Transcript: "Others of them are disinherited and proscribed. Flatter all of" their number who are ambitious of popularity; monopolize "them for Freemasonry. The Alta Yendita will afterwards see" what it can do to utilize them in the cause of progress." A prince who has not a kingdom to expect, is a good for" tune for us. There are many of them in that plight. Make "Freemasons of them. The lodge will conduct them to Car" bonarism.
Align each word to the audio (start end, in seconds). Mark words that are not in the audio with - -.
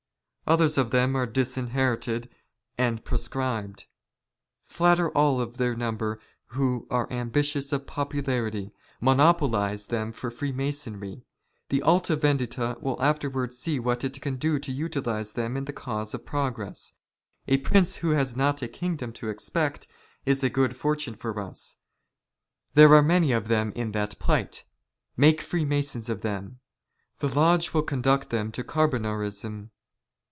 "Others 0.51 0.77
of 0.77 0.91
them 0.91 1.15
are 1.15 1.25
disinherited 1.25 2.29
and 2.77 3.05
proscribed. 3.05 3.85
Flatter 4.65 5.09
all 5.11 5.39
of" 5.39 5.55
their 5.57 5.77
number 5.77 6.19
who 6.47 6.87
are 6.91 7.09
ambitious 7.09 7.71
of 7.71 7.87
popularity; 7.87 8.73
monopolize 8.99 9.85
"them 9.85 10.11
for 10.11 10.29
Freemasonry. 10.29 11.23
The 11.69 11.81
Alta 11.83 12.17
Yendita 12.17 12.81
will 12.81 13.01
afterwards 13.01 13.57
see" 13.57 13.79
what 13.79 14.03
it 14.03 14.21
can 14.21 14.35
do 14.35 14.59
to 14.59 14.73
utilize 14.73 15.31
them 15.33 15.55
in 15.55 15.63
the 15.63 15.71
cause 15.71 16.13
of 16.13 16.25
progress." 16.25 16.95
A 17.47 17.55
prince 17.59 17.97
who 17.97 18.09
has 18.09 18.35
not 18.35 18.61
a 18.61 18.67
kingdom 18.67 19.13
to 19.13 19.29
expect, 19.29 19.87
is 20.25 20.43
a 20.43 20.49
good 20.49 20.75
for" 20.75 20.95
tune 20.97 21.15
for 21.15 21.39
us. 21.39 21.77
There 22.73 22.93
are 22.93 23.01
many 23.03 23.31
of 23.31 23.47
them 23.47 23.71
in 23.71 23.93
that 23.93 24.19
plight. 24.19 24.65
Make 25.15 25.39
"Freemasons 25.39 26.09
of 26.09 26.23
them. 26.23 26.59
The 27.19 27.33
lodge 27.33 27.73
will 27.73 27.83
conduct 27.83 28.31
them 28.31 28.51
to 28.51 28.65
Car" 28.65 28.89
bonarism. 28.89 29.69